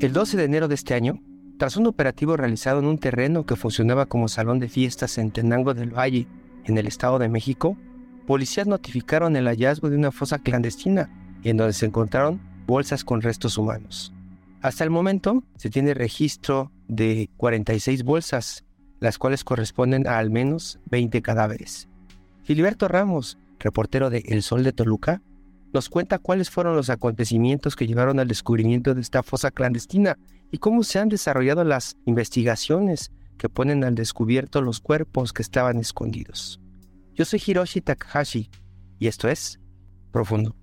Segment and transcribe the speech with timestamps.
[0.00, 1.20] El 12 de enero de este año,
[1.58, 5.74] tras un operativo realizado en un terreno que funcionaba como salón de fiestas en Tenango
[5.74, 6.28] del Valle,
[6.66, 7.76] en el Estado de México,
[8.24, 11.10] policías notificaron el hallazgo de una fosa clandestina
[11.42, 14.12] en donde se encontraron bolsas con restos humanos.
[14.62, 18.64] Hasta el momento se tiene registro de 46 bolsas,
[19.00, 21.88] las cuales corresponden a al menos 20 cadáveres.
[22.44, 25.22] Filiberto Ramos, reportero de El Sol de Toluca,
[25.72, 30.18] nos cuenta cuáles fueron los acontecimientos que llevaron al descubrimiento de esta fosa clandestina
[30.50, 35.78] y cómo se han desarrollado las investigaciones que ponen al descubierto los cuerpos que estaban
[35.78, 36.60] escondidos.
[37.14, 38.50] Yo soy Hiroshi Takahashi
[38.98, 39.60] y esto es
[40.10, 40.56] Profundo.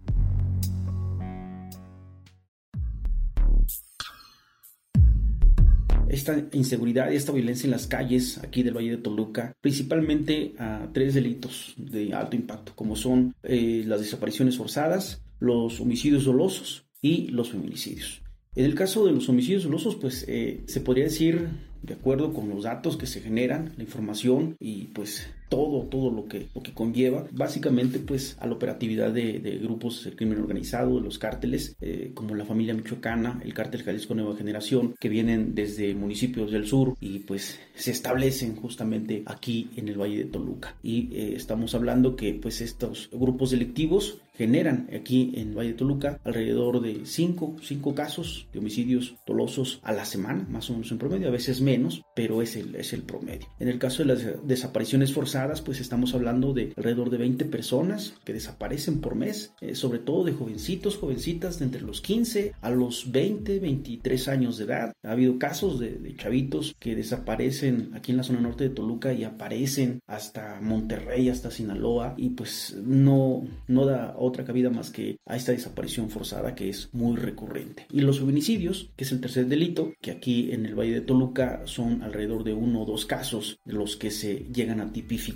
[6.31, 10.89] Esta inseguridad y esta violencia en las calles aquí del Valle de Toluca, principalmente a
[10.93, 17.27] tres delitos de alto impacto, como son eh, las desapariciones forzadas, los homicidios dolosos y
[17.27, 18.21] los feminicidios.
[18.55, 21.49] En el caso de los homicidios dolosos, pues eh, se podría decir,
[21.83, 26.27] de acuerdo con los datos que se generan, la información y pues todo, todo lo
[26.27, 30.95] que, lo que conlleva, básicamente pues a la operatividad de, de grupos de crimen organizado,
[30.95, 35.55] de los cárteles, eh, como la familia michoacana, el cártel Jalisco Nueva Generación, que vienen
[35.55, 40.75] desde municipios del sur y pues se establecen justamente aquí en el Valle de Toluca.
[40.81, 46.19] Y eh, estamos hablando que pues estos grupos delictivos generan aquí en Valle de Toluca
[46.23, 50.97] alrededor de 5 cinco, casos de homicidios dolosos a la semana, más o menos en
[50.97, 53.47] promedio, a veces menos, pero es el, es el promedio.
[53.59, 55.34] En el caso de las desapariciones forzadas,
[55.65, 60.23] pues estamos hablando de alrededor de 20 personas que desaparecen por mes, eh, sobre todo
[60.23, 64.93] de jovencitos, jovencitas de entre los 15 a los 20, 23 años de edad.
[65.03, 69.11] Ha habido casos de, de chavitos que desaparecen aquí en la zona norte de Toluca
[69.11, 75.17] y aparecen hasta Monterrey, hasta Sinaloa, y pues no, no da otra cabida más que
[75.25, 77.87] a esta desaparición forzada que es muy recurrente.
[77.91, 81.63] Y los feminicidios, que es el tercer delito, que aquí en el Valle de Toluca
[81.65, 85.35] son alrededor de uno o dos casos de los que se llegan a tipificar y,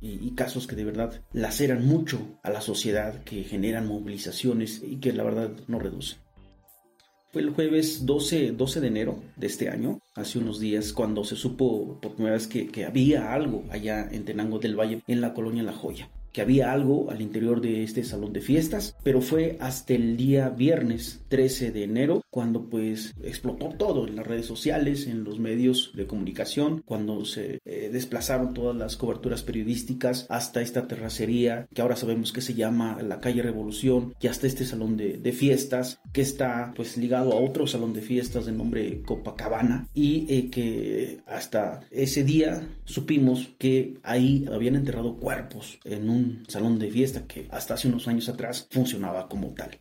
[0.00, 5.12] y casos que de verdad laceran mucho a la sociedad, que generan movilizaciones y que
[5.12, 6.18] la verdad no reducen.
[7.32, 11.36] Fue el jueves 12, 12 de enero de este año, hace unos días, cuando se
[11.36, 15.62] supo por primera vez que había algo allá en Tenango del Valle, en la colonia
[15.62, 19.94] La Joya que había algo al interior de este salón de fiestas, pero fue hasta
[19.94, 25.24] el día viernes 13 de enero cuando pues explotó todo en las redes sociales, en
[25.24, 31.68] los medios de comunicación, cuando se eh, desplazaron todas las coberturas periodísticas hasta esta terracería
[31.72, 36.00] que ahora sabemos que se llama la calle Revolución y hasta este salón de, fiestas
[36.12, 41.20] que está pues ligado a otro salón de fiestas de nombre Copacabana y eh, que
[41.26, 47.46] hasta ese día supimos que ahí habían enterrado cuerpos en un salón de fiesta que
[47.50, 49.78] hasta hace unos años atrás funcionaba como tal.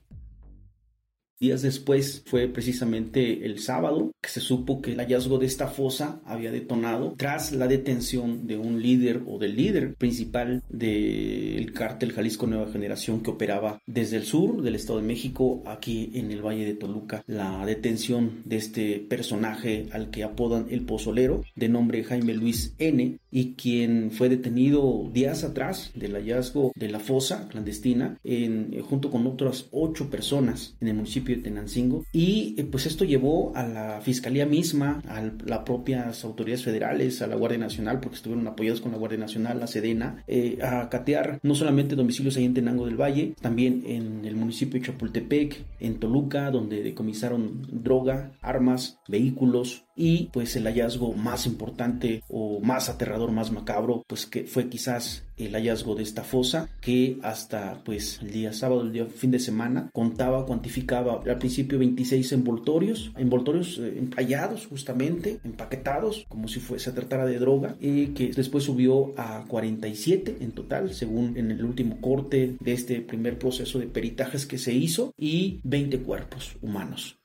[1.38, 6.22] Días después fue precisamente el sábado que se supo que el hallazgo de esta fosa
[6.24, 12.48] había detonado tras la detención de un líder o del líder principal del cártel Jalisco
[12.48, 16.64] Nueva Generación que operaba desde el sur del Estado de México aquí en el Valle
[16.64, 17.22] de Toluca.
[17.28, 23.20] La detención de este personaje al que apodan el pozolero de nombre Jaime Luis N
[23.36, 29.28] y quien fue detenido días atrás del hallazgo de la fosa clandestina en, junto con
[29.28, 32.06] otras ocho personas en el municipio de Tenancingo.
[32.14, 37.28] Y eh, pues esto llevó a la fiscalía misma, a las propias autoridades federales, a
[37.28, 41.40] la Guardia Nacional, porque estuvieron apoyados con la Guardia Nacional, la Sedena, eh, a catear
[41.44, 46.00] no solamente domicilios ahí en Tenango del Valle, también en el municipio de Chapultepec, en
[46.00, 53.25] Toluca, donde decomisaron droga, armas, vehículos, y pues el hallazgo más importante o más aterrador,
[53.32, 58.32] más macabro, pues que fue quizás el hallazgo de esta fosa que hasta pues el
[58.32, 63.96] día sábado, el día fin de semana contaba, cuantificaba al principio 26 envoltorios, envoltorios eh,
[63.98, 69.44] empallados justamente, empaquetados como si fuese, se tratara de droga y que después subió a
[69.48, 74.58] 47 en total según en el último corte de este primer proceso de peritajes que
[74.58, 77.20] se hizo y 20 cuerpos humanos.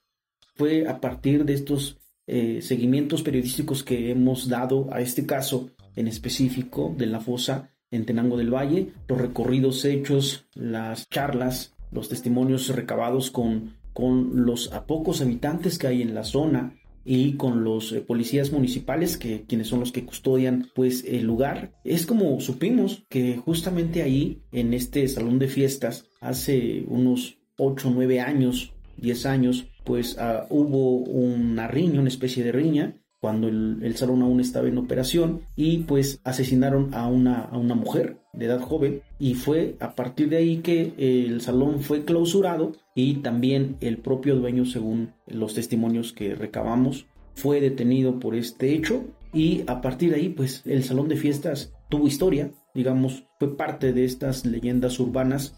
[0.55, 6.09] Fue a partir de estos eh, seguimientos periodísticos que hemos dado a este caso en
[6.09, 12.69] específico de la fosa en Tenango del Valle, los recorridos hechos, las charlas, los testimonios
[12.69, 17.93] recabados con, con los a pocos habitantes que hay en la zona y con los
[17.93, 21.73] eh, policías municipales que quienes son los que custodian pues el lugar.
[21.85, 27.91] Es como supimos que justamente ahí en este salón de fiestas hace unos 8 o
[27.91, 33.95] 9 años 10 años pues ah, hubo una riña una especie de riña cuando el,
[33.97, 38.61] salón aún estaba en operación y pues asesinaron a una, a una mujer de edad
[38.61, 39.03] joven.
[39.19, 44.37] Y fue a partir de ahí que el salón fue clausurado y también el propio
[44.37, 49.05] dueño según los testimonios que recabamos fue detenido por este hecho.
[49.33, 53.93] Y a partir de ahí pues el salón de fiestas tuvo historia digamos fue parte
[53.93, 55.55] de estas leyendas urbanas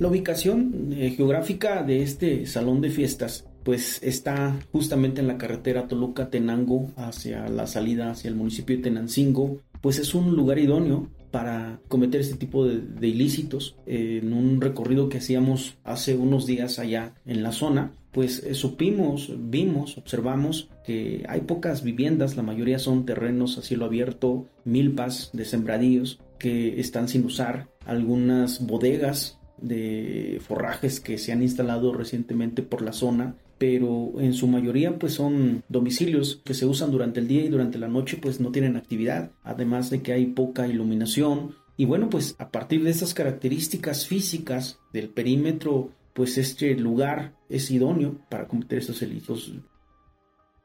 [0.00, 5.86] La ubicación eh, geográfica de este salón de fiestas pues está justamente en la carretera
[5.86, 11.80] Toluca-Tenango hacia la salida hacia el municipio de Tenancingo, pues es un lugar idóneo para
[11.88, 13.76] cometer este tipo de, ilícitos.
[13.86, 19.32] en un recorrido que hacíamos hace unos días allá en la zona, pues eh, supimos,
[19.36, 25.44] vimos, observamos que hay pocas viviendas, la mayoría son terrenos a cielo abierto, milpas de
[25.44, 32.82] sembradíos que están sin usar, algunas bodegas de forrajes que se han instalado recientemente por
[32.82, 37.44] la zona pero en su mayoría pues son domicilios que se usan durante el día
[37.44, 41.54] y durante la noche pues no tienen actividad, además de que hay poca iluminación.
[41.76, 47.70] Y bueno pues a partir de estas características físicas del perímetro pues este lugar es
[47.70, 49.52] idóneo para cometer estos delitos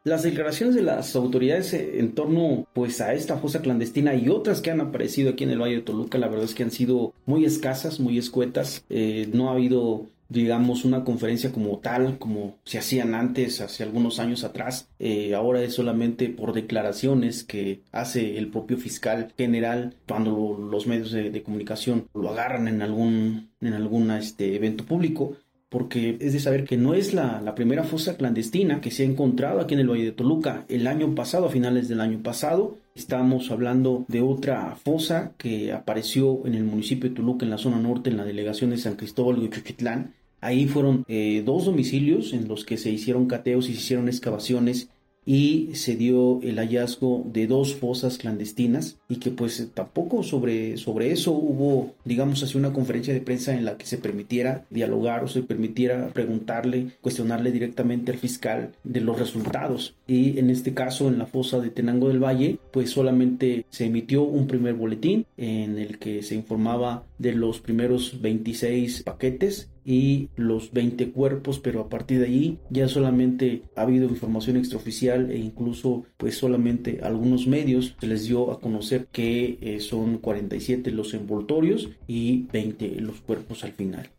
[0.03, 4.71] las declaraciones de las autoridades en torno pues a esta fosa clandestina y otras que
[4.71, 7.45] han aparecido aquí en el Valle de Toluca, la verdad es que han sido muy
[7.45, 8.83] escasas, muy escuetas.
[8.89, 14.19] Eh, no ha habido digamos, una conferencia como tal, como se hacían antes, hace algunos
[14.19, 14.87] años atrás.
[14.99, 21.11] Eh, ahora es solamente por declaraciones que hace el propio fiscal general cuando los medios
[21.11, 25.35] de, comunicación lo agarran en algún, en algún este, evento público
[25.69, 29.59] porque es de saber que no es la, primera fosa clandestina que se ha encontrado
[29.59, 30.65] aquí en el Valle de Toluca.
[30.67, 36.45] El año pasado, a finales del año pasado, estábamos hablando de otra fosa que apareció
[36.45, 39.43] en el municipio de Toluca, en la zona norte, en la delegación de San Cristóbal
[39.43, 40.13] y Chuchitlán.
[40.41, 44.89] Ahí fueron eh, dos domicilios en los que se hicieron cateos y se hicieron excavaciones
[45.29, 51.11] y se dio el hallazgo de dos fosas clandestinas y que pues tampoco sobre, sobre
[51.11, 55.27] eso hubo, digamos así, una conferencia de prensa en la que se permitiera dialogar o
[55.27, 59.93] se permitiera preguntarle, cuestionarle directamente al fiscal de los resultados.
[60.07, 64.23] Y en este caso, en la fosa de Tenango del Valle, pues solamente se emitió
[64.23, 70.71] un primer boletín en el que se informaba de los primeros 26 paquetes y los
[70.71, 76.05] 20 cuerpos, pero a partir de ahí ya solamente ha habido información extraoficial e incluso
[76.17, 81.89] pues solamente algunos medios se les dio a conocer que eh, son 47 los envoltorios
[82.05, 84.11] y 20 los cuerpos al final.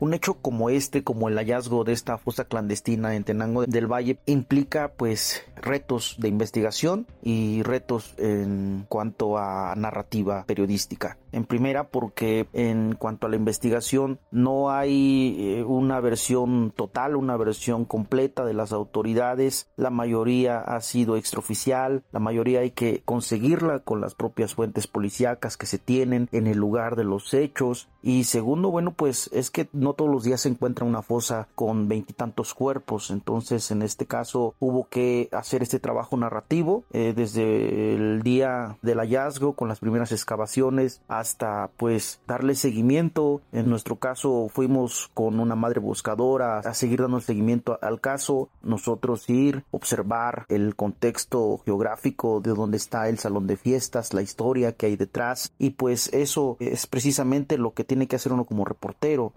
[0.00, 4.18] Un hecho como este, como el hallazgo de esta fosa clandestina en Tenango del Valle,
[4.24, 11.18] implica pues retos de investigación y retos en cuanto a narrativa periodística.
[11.32, 17.36] En primera, porque en cuanto a la investigación no hay eh, una versión total, una
[17.36, 19.70] versión completa de las autoridades.
[19.76, 25.56] La mayoría ha sido extraoficial, la mayoría hay que conseguirla con las propias fuentes policíacas
[25.56, 27.88] que se tienen en el lugar de los hechos.
[28.02, 31.86] Y segundo, bueno, pues es que no todos los días se encuentra una fosa con
[31.86, 33.10] veintitantos cuerpos.
[33.10, 38.98] Entonces, en este caso, hubo que hacer este trabajo narrativo eh, desde el día del
[38.98, 43.42] hallazgo con las primeras excavaciones hasta pues darle seguimiento.
[43.52, 48.48] En nuestro caso fuimos con una madre buscadora a seguir dando seguimiento al caso.
[48.62, 54.72] Nosotros ir, observar el contexto geográfico de donde está el salón de fiestas, la historia
[54.72, 58.64] que hay detrás y pues eso es precisamente lo que tiene que hacer uno como
[58.64, 59.32] reportero.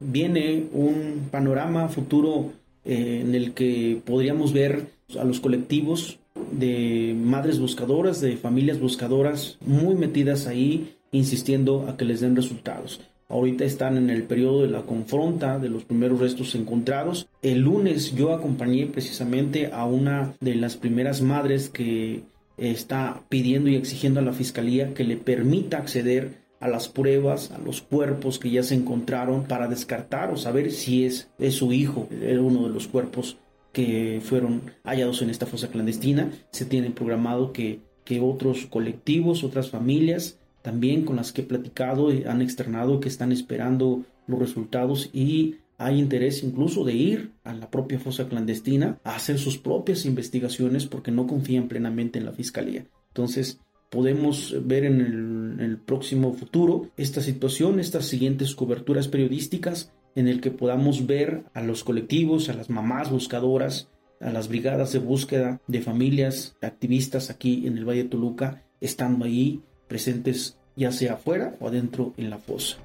[0.00, 2.52] Viene un panorama futuro
[2.84, 6.18] eh, en el que podríamos ver a los colectivos
[6.52, 13.00] de madres buscadoras, de familias buscadoras muy metidas ahí insistiendo a que les den resultados.
[13.28, 17.28] Ahorita están en el periodo de la confronta de los primeros restos encontrados.
[17.42, 22.24] El lunes yo acompañé precisamente a una de las primeras madres que
[22.56, 27.58] está pidiendo y exigiendo a la fiscalía que le permita acceder a las pruebas, a
[27.58, 32.08] los cuerpos que ya se encontraron para descartar o saber si es, es su hijo,
[32.10, 33.38] uno de los cuerpos
[33.72, 36.32] que fueron hallados en esta fosa clandestina.
[36.50, 42.08] Se tiene programado que, que otros colectivos, otras familias también con las que he platicado
[42.26, 47.70] han externado que están esperando los resultados y hay interés incluso de ir a la
[47.70, 52.84] propia fosa clandestina a hacer sus propias investigaciones porque no confían plenamente en la fiscalía.
[53.08, 60.40] Entonces, podemos ver en el, próximo futuro esta situación, estas siguientes coberturas periodísticas en el
[60.40, 63.88] que podamos ver a los colectivos, a las mamás buscadoras,
[64.20, 69.24] a las brigadas de búsqueda de familias activistas aquí en el Valle de Toluca, estando
[69.24, 72.76] ahí presentes ya sea afuera o adentro en la fosa.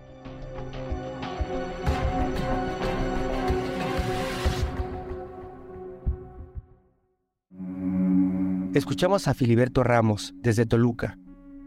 [8.74, 11.18] Escuchamos a Filiberto Ramos desde Toluca,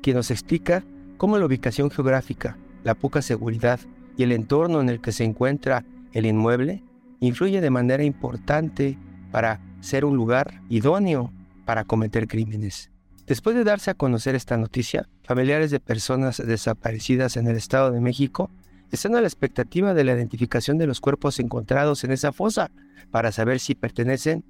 [0.03, 0.85] quien nos explica
[1.17, 3.81] cómo la ubicación geográfica, la poca seguridad
[4.17, 6.83] y el entorno en el que se encuentra el inmueble
[7.21, 8.99] influye de manera importante
[9.31, 11.33] para ser un lugar idóneo
[11.65, 12.91] para cometer crímenes.
[13.29, 18.01] Después de darse a conocer esta noticia, familiares de personas desaparecidas en el Estado de
[18.01, 18.51] México
[18.91, 22.71] están a la expectativa de la identificación de los cuerpos encontrados en esa fosa
[23.11, 24.47] para saber si pertenecen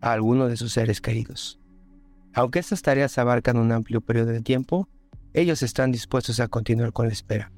[0.00, 1.60] a alguno de sus seres queridos.
[2.32, 4.88] Aunque estas tareas abarcan un amplio periodo de tiempo,
[5.34, 7.52] ellos están dispuestos a continuar con la espera.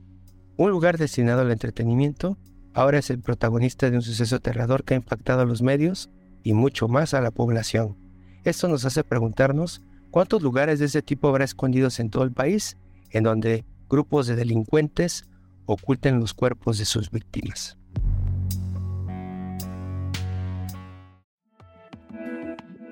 [0.57, 2.37] Un lugar destinado al entretenimiento
[2.73, 6.11] ahora es el protagonista de un suceso aterrador que ha impactado a los medios
[6.43, 7.97] y mucho más a la población.
[8.43, 9.81] Esto nos hace preguntarnos
[10.15, 12.77] ¿Cuántos lugares de ese tipo habrá escondidos en todo el país
[13.11, 15.25] en donde grupos de delincuentes
[15.67, 17.77] oculten los cuerpos de sus víctimas?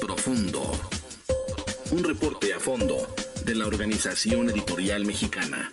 [0.00, 0.60] Profundo,
[1.92, 2.96] un reporte a fondo
[3.44, 5.72] de la Organización Editorial Mexicana.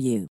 [0.01, 0.27] you.